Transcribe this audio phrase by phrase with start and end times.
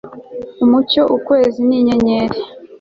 [0.63, 2.37] Umucyo ukwezi ni inyenyeri